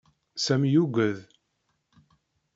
Sami 0.43 0.67
yugg-d. 0.73 1.17